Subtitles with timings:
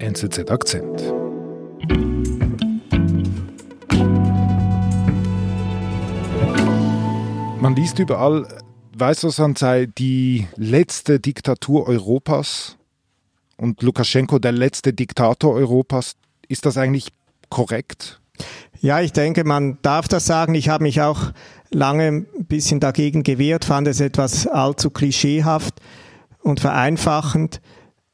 [0.00, 1.12] NZZ Akzent.
[7.60, 8.46] Man liest überall,
[8.96, 12.76] Weißrussland sei die letzte Diktatur Europas
[13.56, 16.14] und Lukaschenko der letzte Diktator Europas.
[16.46, 17.08] Ist das eigentlich
[17.50, 18.20] korrekt?
[18.80, 20.54] Ja, ich denke, man darf das sagen.
[20.54, 21.32] Ich habe mich auch
[21.72, 25.74] lange ein bisschen dagegen gewehrt, fand es etwas allzu klischeehaft
[26.40, 27.60] und vereinfachend.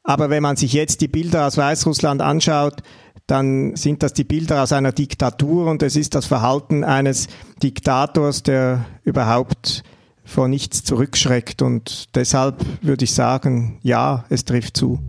[0.05, 2.83] Aber wenn man sich jetzt die Bilder aus Weißrussland anschaut,
[3.27, 7.27] dann sind das die Bilder aus einer Diktatur und es ist das Verhalten eines
[7.63, 9.83] Diktators, der überhaupt
[10.23, 11.63] vor nichts zurückschreckt.
[11.63, 14.99] Und deshalb würde ich sagen, ja, es trifft zu.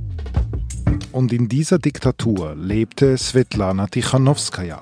[1.12, 4.80] Und in dieser Diktatur lebte Svetlana Tichanowskaja.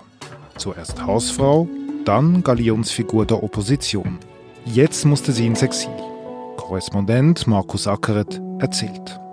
[0.56, 1.68] Zuerst Hausfrau,
[2.04, 4.18] dann Galionsfigur der Opposition.
[4.64, 5.90] Jetzt musste sie ins Exil.
[6.56, 9.23] Korrespondent Markus Ackeret erzählt.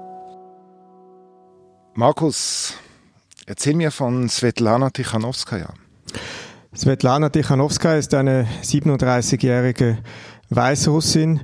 [1.94, 2.74] Markus,
[3.46, 5.74] erzähl mir von Svetlana Tichanowskaja.
[6.74, 9.98] Svetlana Tichanowskaja ist eine 37-jährige
[10.50, 11.42] Weißrussin,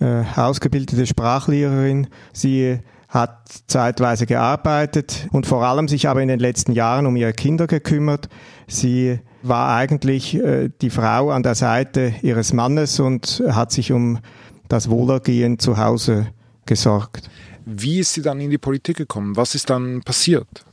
[0.00, 2.06] äh, ausgebildete Sprachlehrerin.
[2.32, 2.78] Sie
[3.08, 7.66] hat zeitweise gearbeitet und vor allem sich aber in den letzten Jahren um ihre Kinder
[7.66, 8.28] gekümmert.
[8.68, 14.20] Sie war eigentlich äh, die Frau an der Seite ihres Mannes und hat sich um
[14.68, 16.28] das Wohlergehen zu Hause
[16.66, 17.28] gesorgt.
[17.67, 19.35] Wie ist sie dann in die Politik gekommen?
[19.35, 20.65] Was ist dann passiert?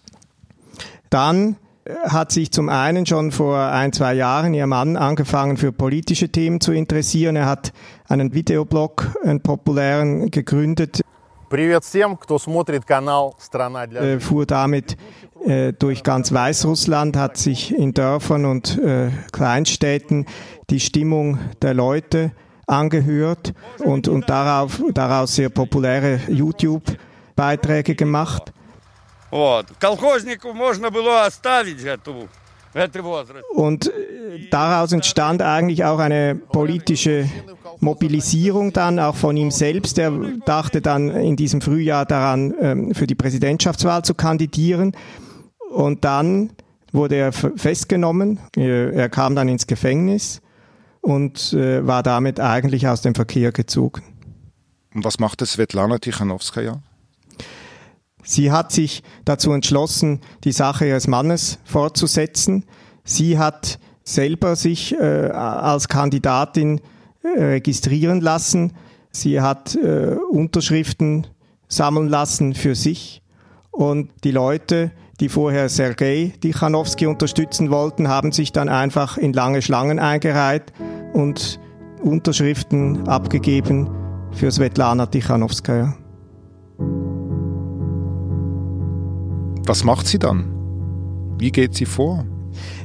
[1.08, 5.72] Dann äh, hat sich zum einen schon vor ein, zwei Jahren ihr Mann angefangen für
[5.72, 7.36] politische Themen zu interessieren.
[7.36, 7.72] Er hat
[8.08, 11.00] einen Videoblog, einen populären, gegründet,
[11.50, 14.96] Привет всем, кто смотрит канал «Страна для äh, fuhr damit
[15.44, 20.27] äh, durch ganz Weißrussland, hat sich in Dörfern und äh, Kleinstädten
[20.70, 22.30] die Stimmung der Leute
[22.67, 28.52] angehört und, und darauf, daraus sehr populäre YouTube-Beiträge gemacht.
[33.53, 37.30] Und э, daraus entstand eigentlich auch eine politische
[37.80, 39.97] Mobilisierung dann, auch von ihm selbst.
[39.97, 40.11] Er
[40.45, 44.92] dachte dann in diesem Frühjahr daran, ähm, für die Präsidentschaftswahl zu kandidieren.
[45.70, 46.52] Und dann
[46.92, 48.39] wurde er festgenommen.
[48.58, 50.42] Äh, er kam dann ins Gefängnis
[51.05, 54.02] und äh, war damit eigentlich aus dem Verkehr gezogen.
[54.95, 56.82] Und was machte Svetlana Tichanowskaja?
[58.23, 62.65] Sie hat sich dazu entschlossen, die Sache ihres Mannes fortzusetzen.
[63.04, 66.82] Sie hat selber sich äh, als Kandidatin
[67.21, 68.73] äh, registrieren lassen.
[69.11, 71.27] Sie hat äh, Unterschriften
[71.67, 73.21] sammeln lassen für sich.
[73.70, 74.89] Und die Leute,
[75.20, 80.73] die vorher Sergei Tichanowski unterstützen wollten, haben sich dann einfach in lange Schlangen eingereiht
[81.15, 81.59] und
[82.03, 83.89] Unterschriften abgegeben
[84.31, 85.95] für Svetlana Tichanowskaja.
[89.65, 90.52] Was macht sie dann?
[91.39, 92.26] Wie geht sie vor?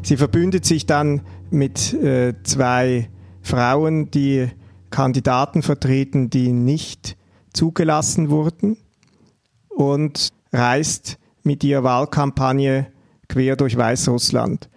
[0.03, 3.11] Sie verbündet sich dann mit äh, zwei
[3.43, 4.49] Frauen, die
[4.91, 7.17] Kandidaten vertreten, die nicht
[7.53, 8.77] zugelassen wurden
[9.69, 12.87] und reist mit ihrer Wahlkampagne
[13.29, 14.69] quer durch Weißrussland.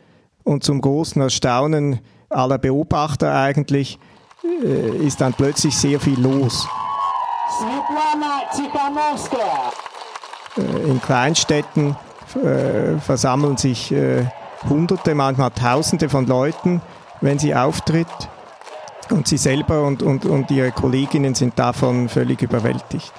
[0.43, 1.99] Und zum großen Erstaunen
[2.33, 3.99] aller Beobachter eigentlich,
[4.43, 6.67] äh, ist dann plötzlich sehr viel los.
[10.57, 11.95] Äh, in Kleinstädten
[12.43, 14.25] äh, versammeln sich äh,
[14.69, 16.81] Hunderte, manchmal Tausende von Leuten,
[17.21, 18.07] wenn sie auftritt.
[19.09, 23.11] Und sie selber und, und, und ihre Kolleginnen sind davon völlig überwältigt.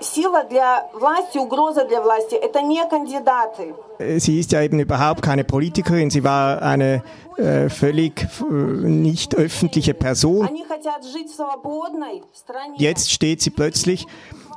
[0.00, 3.74] Э, Сила для власти, угроза для власти – это не кандидаты.
[3.98, 7.02] Äh, Sie ist ja eben überhaupt keine Politikerin, sie war eine
[7.36, 10.46] äh, völlig äh, nicht öffentliche Person.
[10.46, 12.74] Они хотят жить в свободной стране.
[12.78, 14.06] Jetzt steht sie plötzlich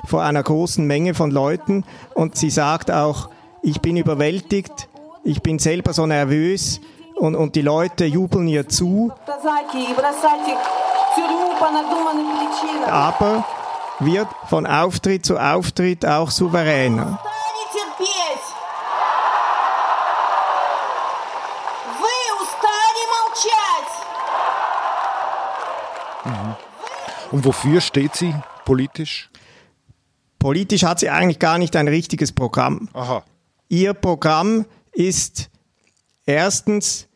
[0.05, 1.83] vor einer großen Menge von Leuten
[2.15, 3.29] und sie sagt auch,
[3.61, 4.87] ich bin überwältigt,
[5.23, 6.79] ich bin selber so nervös
[7.15, 12.27] und, und die Leute jubeln ihr zu, Казаки и бросать их в тюрьму по надуманным
[12.37, 12.89] причинам.
[12.89, 13.43] aber
[14.00, 17.20] wird von Auftritt zu Auftritt auch souveräner.
[27.34, 28.32] Und wofür steht sie
[28.64, 29.28] politisch?
[30.38, 32.88] Politisch hat sie eigentlich gar nicht ein richtiges Programm.
[32.92, 33.24] Aha.
[33.68, 35.50] Ihr Programm ist
[36.26, 37.08] erstens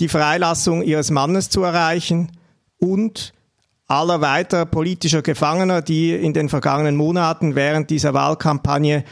[0.00, 2.32] die Freilassung ihres Mannes zu erreichen
[2.78, 3.34] und
[3.88, 9.04] aller weiterer politischer Gefangener, die in den vergangenen Monaten während dieser Wahlkampagne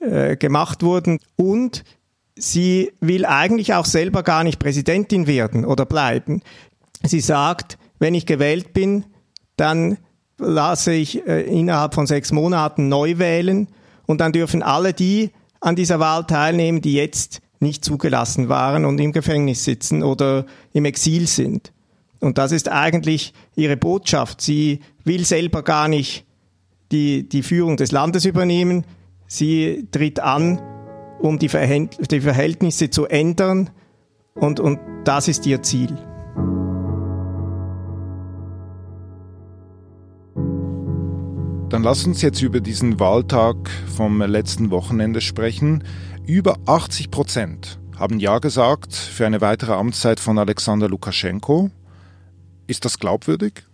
[0.00, 1.18] äh, gemacht wurden.
[1.36, 1.84] Und
[2.36, 6.42] sie will eigentlich auch selber gar nicht Präsidentin werden oder bleiben.
[7.02, 9.04] Sie sagt, wenn ich gewählt bin,
[9.56, 9.98] dann
[10.38, 13.68] lasse ich äh, innerhalb von sechs Monaten neu wählen
[14.06, 15.30] und dann dürfen alle die
[15.60, 20.84] an dieser Wahl teilnehmen, die jetzt nicht zugelassen waren und im Gefängnis sitzen oder im
[20.84, 21.72] Exil sind.
[22.22, 24.40] Und das ist eigentlich ihre Botschaft.
[24.40, 26.24] Sie will selber gar nicht
[26.92, 28.84] die, die Führung des Landes übernehmen.
[29.26, 30.62] Sie tritt an,
[31.20, 33.70] um die, Verhältnisse zu ändern.
[34.34, 35.98] Und, und das ist ihr Ziel.
[41.70, 45.82] Dann lass uns jetzt über diesen Wahltag vom letzten Wochenende sprechen.
[46.24, 51.72] Über 80 Prozent haben Ja gesagt für eine weitere Amtszeit von Alexander Lukaschenko.
[52.72, 53.64] Ist das glaubwürdig?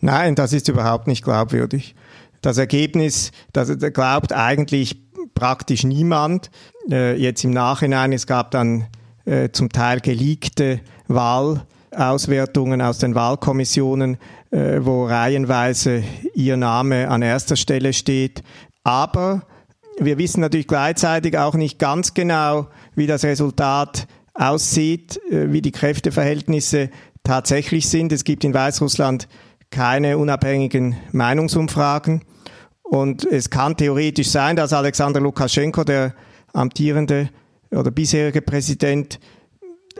[0.00, 1.94] Nein, das ist überhaupt nicht glaubwürdig.
[2.40, 5.02] Das Ergebnis, das glaubt eigentlich
[5.34, 6.50] praktisch niemand.
[6.90, 8.86] Äh, jetzt im Nachhinein, es gab dann
[9.26, 14.16] äh, zum Teil geleakte Wahlauswertungen aus den Wahlkommissionen,
[14.50, 16.02] äh, wo reihenweise
[16.34, 18.42] ihr Name an erster Stelle steht.
[18.82, 19.42] Aber
[20.00, 26.90] wir wissen natürlich gleichzeitig auch nicht ganz genau, wie das Resultat aussieht, wie die Kräfteverhältnisse
[27.28, 28.10] tatsächlich sind.
[28.10, 29.28] Es gibt in Weißrussland
[29.70, 32.22] keine unabhängigen Meinungsumfragen.
[32.82, 36.14] Und es kann theoretisch sein, dass Alexander Lukaschenko, der
[36.54, 37.28] amtierende
[37.70, 39.20] oder bisherige Präsident,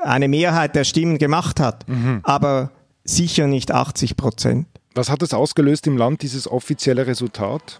[0.02, 1.86] eine Mehrheit der Stimmen gemacht hat.
[1.86, 2.20] Mhm.
[2.22, 2.70] Aber
[3.04, 4.66] sicher nicht 80 Prozent.
[4.94, 7.78] Was hat es ausgelöst im Land, dieses offizielle Resultat?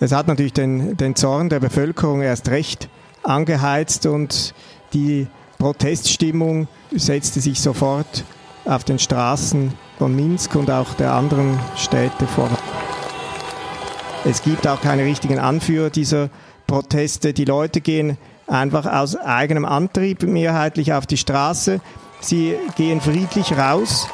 [0.00, 2.88] Es hat natürlich den, den Zorn der Bevölkerung erst recht
[3.22, 4.54] angeheizt und
[4.94, 5.26] die
[5.58, 8.24] Proteststimmung setzte sich sofort
[8.66, 12.50] auf den Straßen von Minsk und auch der anderen Städte fort.
[14.24, 16.30] Es gibt auch keine richtigen Anführer dieser
[16.66, 17.32] Proteste.
[17.32, 21.80] Die Leute gehen einfach aus eigenem Antrieb mehrheitlich auf die Straße.
[22.20, 24.08] Sie gehen friedlich raus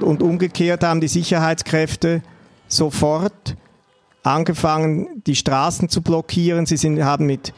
[0.00, 2.22] und umgekehrt haben die Sicherheitskräfte
[2.68, 3.56] sofort
[4.22, 6.66] angefangen, die Straßen zu blockieren.
[6.66, 7.52] Sie sind, haben mit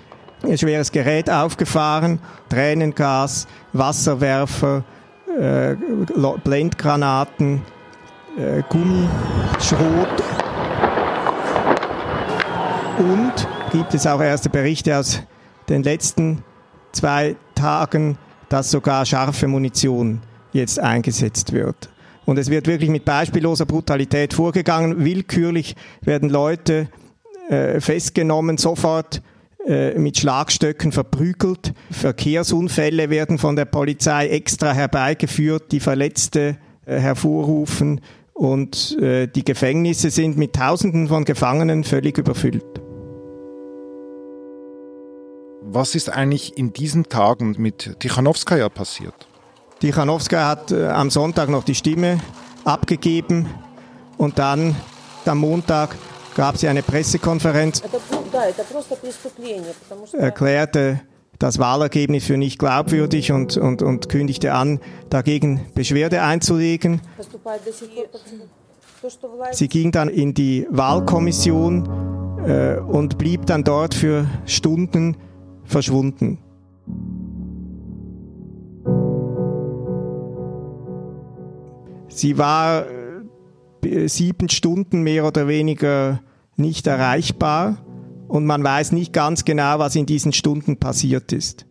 [0.57, 4.85] schweres Gerät aufgefahren, Tränengas, Wasserwerfer,
[5.39, 5.77] äh,
[6.45, 7.63] Blendgranaten,
[8.37, 10.09] äh, Gummischrot.
[12.99, 15.23] Und gibt es auch erste Berichte aus
[15.69, 16.43] den letzten
[16.93, 18.19] zwei Tagen,
[18.49, 20.21] dass sogar scharfe Munition
[20.53, 21.91] jetzt eingesetzt wird.
[22.25, 25.05] Und es wird wirklich mit beispielloser Brutalität vorgegangen.
[25.05, 26.89] Willkürlich werden Leute
[27.49, 29.23] äh, festgenommen, sofort
[29.69, 31.75] äh, mit Schlagstöcken verprügelt.
[31.91, 36.57] Verkehrsunfälle werden von der Polizei extra herbeigeführt, die Verletzte
[36.87, 38.01] äh, hervorrufen.
[38.33, 42.65] Und äh, die Gefängnisse sind mit Tausenden von Gefangenen völlig überfüllt.
[45.61, 49.29] Was ist eigentlich in diesen Tagen mit Tichanowskaja passiert?
[49.83, 52.21] Die Chanowska hat am Sonntag noch die Stimme
[52.65, 53.47] abgegeben
[54.17, 54.77] und dann
[55.27, 55.95] am Montag
[56.39, 57.83] gab sie eine Pressekonferenz,
[60.13, 61.01] erklärte
[61.41, 64.79] das Wahlergebnis für nicht glaubwürdig und, und, und kündigte an,
[65.11, 67.01] dagegen Beschwerde einzulegen.
[69.51, 71.89] Sie ging dann in die Wahlkommission
[72.47, 75.17] äh, und blieb dann dort für Stunden
[75.65, 76.39] verschwunden.
[82.09, 82.87] Sie war
[84.07, 86.21] sieben Stunden mehr oder weniger
[86.57, 87.79] nicht erreichbar
[88.29, 91.68] und man weiß nicht ganz genau, was in diesen Stunden passiert ist.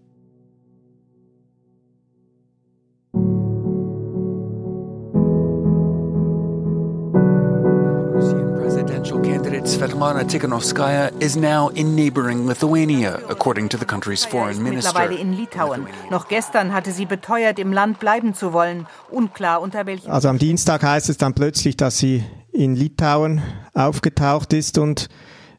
[9.68, 14.94] Svetlana Tikhanovskaya is now in neighboring Lithuania, according to the country's foreign minister.
[14.94, 15.88] Mittlerweile in Litauen.
[16.10, 18.88] Noch gestern hatte sie beteuert, im Land bleiben zu wollen.
[19.12, 20.10] Unklar unter welchen.
[20.10, 23.42] Also am Dienstag heißt es dann plötzlich, dass sie in Litauen
[23.74, 25.10] aufgetaucht ist und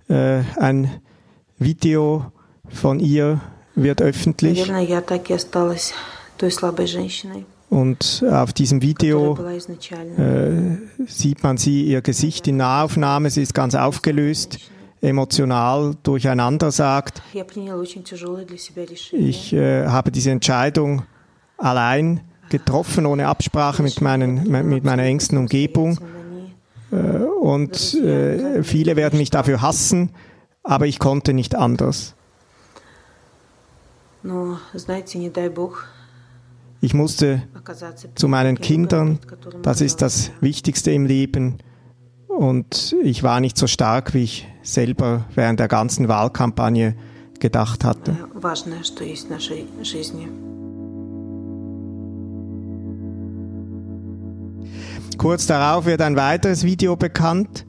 [0.08, 1.02] äh, ein
[1.58, 2.32] Video
[2.70, 3.42] von ihr
[3.74, 4.66] wird öffentlich.
[7.70, 9.38] Und auf diesem Video
[10.16, 14.58] äh, sieht man sie, ihr Gesicht in Nahaufnahme, sie ist ganz aufgelöst,
[15.02, 17.22] emotional durcheinander sagt,
[19.12, 21.02] ich äh, habe diese Entscheidung
[21.58, 25.98] allein getroffen, ohne Absprache mit, meinen, mit meiner engsten Umgebung.
[26.90, 30.10] Äh, und äh, viele werden mich dafür hassen,
[30.62, 32.14] aber ich konnte nicht anders.
[36.80, 37.42] Ich musste
[38.14, 39.18] zu meinen Kindern,
[39.62, 41.58] das ist das Wichtigste im Leben.
[42.28, 46.94] Und ich war nicht so stark, wie ich selber während der ganzen Wahlkampagne
[47.40, 48.16] gedacht hatte.
[55.18, 57.66] Kurz darauf wird ein weiteres Video bekannt.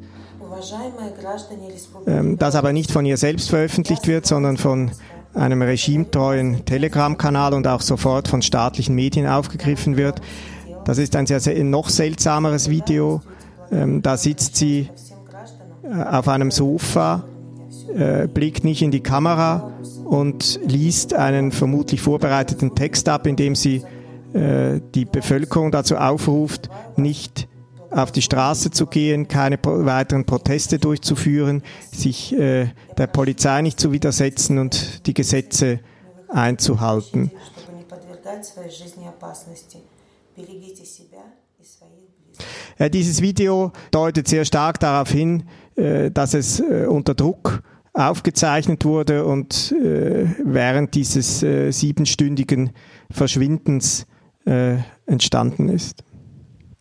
[2.05, 4.91] ähm, das aber nicht von ihr selbst veröffentlicht wird, sondern von
[5.33, 10.21] einem regimetreuen Telegram-Kanal und auch sofort von staatlichen Medien aufgegriffen wird.
[10.85, 13.21] Das ist ein sehr, sehr noch seltsameres Video.
[13.71, 14.89] Ähm, da sitzt sie
[15.83, 17.23] äh, auf einem Sofa,
[17.95, 19.71] äh, blickt nicht in die Kamera
[20.05, 23.83] und liest einen vermutlich vorbereiteten Text ab, in dem sie
[24.33, 27.48] äh, die Bevölkerung dazu aufruft, nicht
[27.91, 33.91] auf die Straße zu gehen, keine weiteren Proteste durchzuführen, sich äh, der Polizei nicht zu
[33.91, 35.79] widersetzen und die Gesetze
[36.27, 37.31] einzuhalten.
[42.77, 45.43] Ja, dieses Video deutet sehr stark darauf hin,
[45.75, 47.61] äh, dass es äh, unter Druck
[47.93, 52.71] aufgezeichnet wurde und äh, während dieses äh, siebenstündigen
[53.11, 54.05] Verschwindens
[54.45, 56.03] äh, entstanden ist.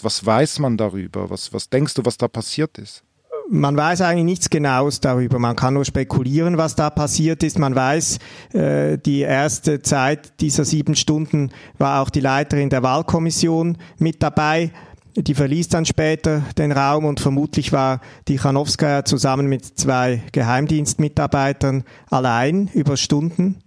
[0.02, 1.28] Was weiß man darüber?
[1.30, 3.02] Was, was denkst du, was da passiert ist?
[3.50, 5.38] Man weiß eigentlich nichts Genaues darüber.
[5.38, 7.58] Man kann nur spekulieren, was da passiert ist.
[7.58, 8.18] Man weiß,
[8.52, 14.70] äh, die erste Zeit dieser sieben Stunden war auch die Leiterin der Wahlkommission mit dabei.
[15.16, 21.84] Die verließ dann später den Raum und vermutlich war die Chanowskaja zusammen mit zwei Geheimdienstmitarbeitern
[22.10, 23.62] allein über Stunden.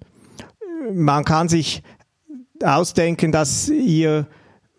[0.93, 1.81] Man kann sich
[2.63, 4.27] ausdenken, dass ihr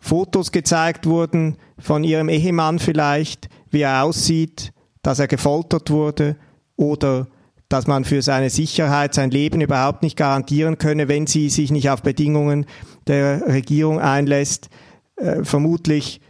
[0.05, 6.37] Fotos gezeigt wurden von ihrem Ehemann vielleicht, wie er aussieht, dass er gefoltert wurde
[6.77, 7.29] oder
[7.69, 11.89] dass man für seine Sicherheit sein Leben überhaupt nicht garantieren könne, wenn sie sich nicht
[11.89, 12.67] auf Bedingungen
[13.07, 14.71] der Regierung einlässt.
[15.15, 16.21] Äh, vermutlich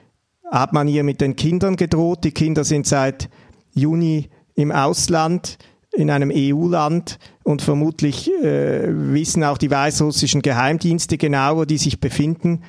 [0.50, 2.24] hat man ihr mit den Kindern gedroht.
[2.24, 3.30] Die Kinder sind seit
[3.72, 5.56] Juni im Ausland
[5.92, 12.00] in einem EU-Land und vermutlich äh, wissen auch die weißrussischen Geheimdienste genau, wo die sich
[12.00, 12.60] befinden.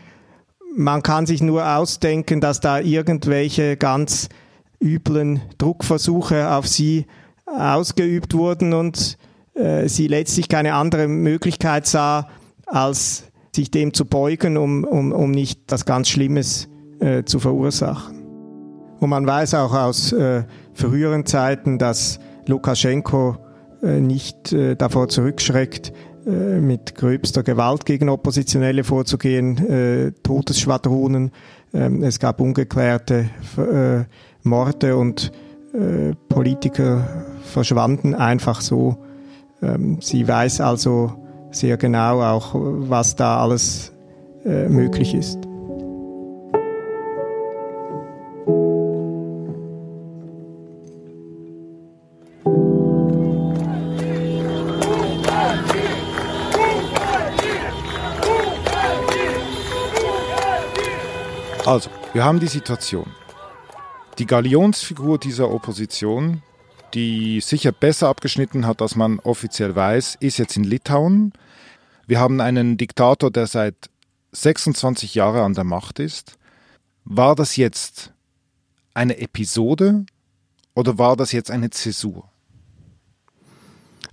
[0.76, 4.30] Man kann sich nur ausdenken, dass da irgendwelche ganz
[4.82, 7.06] üblen Druckversuche auf sie
[7.46, 9.18] ausgeübt wurden und
[9.54, 12.28] äh, sie letztlich keine andere Möglichkeit sah,
[12.66, 13.26] als
[13.56, 18.24] sich dem zu beugen, um, um, um nicht das ganz Schlimmes äh, zu verursachen.
[19.00, 23.38] Und man weiß auch aus äh, früheren Zeiten, dass Lukaschenko
[23.84, 25.94] äh, nicht äh, davor zurückschreckt,
[26.26, 31.32] mit gröbster Gewalt gegen Oppositionelle vorzugehen, Todesschwadronen.
[31.74, 33.30] Ähm, es gab ungeklärte
[34.44, 35.32] Morde und
[36.30, 38.98] Politiker verschwanden einfach so.
[39.62, 41.14] Ähm, sie weiß also
[41.52, 43.92] sehr genau auch, was da alles
[44.44, 45.53] möglich ist.
[61.66, 63.10] Also, wir haben die Situation.
[64.18, 66.42] Die Galionsfigur dieser Opposition,
[66.94, 71.32] die sicher besser abgeschnitten hat, als man offiziell weiß, ist jetzt in Litauen.
[72.06, 73.90] Wir haben einen Diktator, der seit
[74.34, 76.38] 26 Jahren an der Macht ist.
[77.06, 78.12] War das jetzt
[78.94, 80.06] eine Episode
[80.76, 82.30] oder war das jetzt eine Zäsur?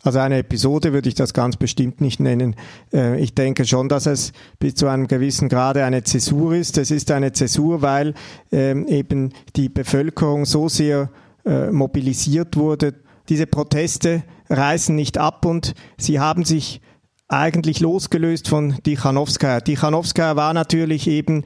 [0.03, 2.57] Also eine Episode würde ich das ganz bestimmt nicht nennen.
[2.93, 6.79] Äh, ich denke schon, dass es bis zu einem gewissen Grade eine Zäsur ist.
[6.79, 8.15] Es ist eine Zäsur, weil
[8.51, 11.11] ähm, eben die Bevölkerung so sehr
[11.45, 12.95] äh, mobilisiert wurde.
[13.29, 16.81] Diese Proteste reißen nicht ab und sie haben sich
[17.29, 19.61] eigentlich losgelöst von Tichanowskaja.
[19.61, 21.45] Tichanowskaja war natürlich eben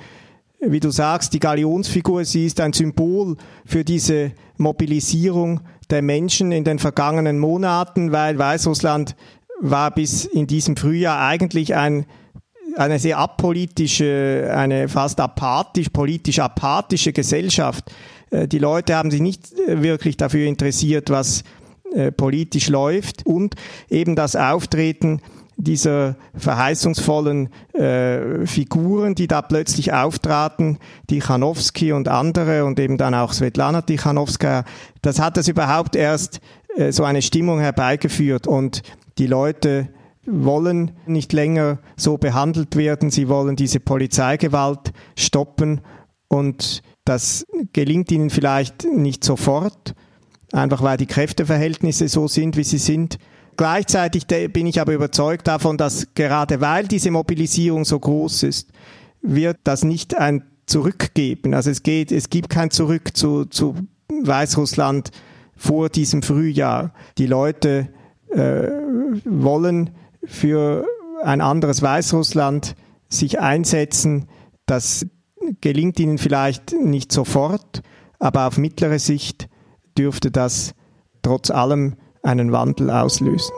[0.69, 6.65] wie du sagst, die Galionsfigur, sie ist ein Symbol für diese Mobilisierung der Menschen in
[6.65, 9.17] den vergangenen Monaten, weil Weißrussland
[9.61, 12.07] war bis in diesem Frühjahr eigentlich ein,
[12.77, 17.91] eine sehr apolitische, eine fast apathisch, politisch apathische Gesellschaft.
[18.31, 21.45] Äh, die Leute haben sich nicht äh, wirklich dafür interessiert, was
[21.95, 23.55] äh, politisch läuft und
[23.89, 25.21] eben das Auftreten
[25.57, 33.33] dieser verheißungsvollen äh, Figuren, die da plötzlich auftraten, Tichanowski und andere und eben dann auch
[33.33, 34.65] Svetlana Tichanowskaja,
[35.03, 36.41] das hat das überhaupt erst
[36.77, 38.47] äh, so eine Stimmung herbeigeführt.
[38.47, 38.83] Und
[39.19, 39.89] die Leute
[40.27, 45.81] wollen nicht länger so behandelt werden, sie wollen diese Polizeigewalt stoppen.
[46.29, 49.95] Und das gelingt ihnen vielleicht nicht sofort,
[50.53, 53.19] einfach weil die Kräfteverhältnisse so sind, wie sie sind.
[53.57, 58.71] Gleichzeitig bin ich aber überzeugt davon, dass gerade weil diese Mobilisierung so groß ist,
[59.23, 61.55] wird das nicht ein Zurückgeben.
[61.55, 63.75] Also es geht, es gibt kein Zurück zu, zu
[64.09, 65.11] Weißrussland
[65.57, 66.93] vor diesem Frühjahr.
[67.19, 67.89] Die Leute
[68.31, 68.69] äh,
[69.25, 69.91] wollen
[70.25, 70.87] für
[71.23, 72.75] ein anderes Weißrussland
[73.09, 74.27] sich einsetzen.
[74.67, 75.07] Das
[75.61, 77.83] gelingt ihnen vielleicht nicht sofort,
[78.19, 79.49] aber auf mittlere Sicht
[79.97, 80.75] dürfte das
[81.23, 83.55] trotz allem einen Wandel auslösen.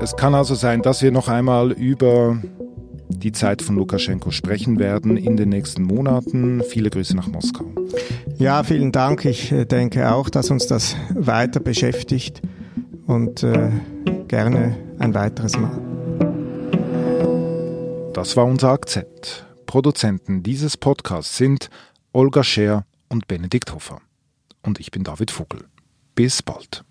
[0.00, 2.38] Es kann also sein, dass wir noch einmal über
[3.08, 6.62] die Zeit von Lukaschenko sprechen werden in den nächsten Monaten.
[6.62, 7.64] Viele Grüße nach Moskau.
[8.36, 9.24] Ja, vielen Dank.
[9.24, 12.40] Ich äh, denke auch, dass uns das weiter beschäftigt
[13.06, 13.70] und äh,
[14.28, 15.78] gerne ein weiteres Mal.
[18.12, 19.47] Das war unser Akzent.
[19.68, 21.68] Produzenten dieses Podcasts sind
[22.12, 24.00] Olga Scher und Benedikt Hofer.
[24.62, 25.66] Und ich bin David Vogel.
[26.14, 26.84] Bis bald.